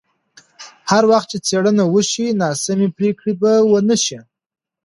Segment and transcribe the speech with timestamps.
[0.91, 4.19] هر وخت چې څېړنه وشي، ناسمې پرېکړې به ونه شي.